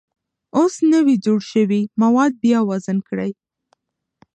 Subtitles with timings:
[0.57, 3.31] اوس نوي جوړ شوي مواد بیا وزن کړئ.